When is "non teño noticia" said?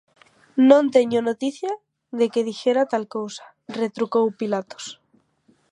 0.69-1.71